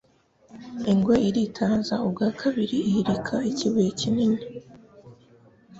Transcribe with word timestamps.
ingwe 0.91 1.15
iritaza 1.27 1.95
ubwa 2.05 2.27
kabiri 2.41 2.77
ihirika 2.89 3.35
ikibuye 3.51 3.89
kinini 3.99 4.39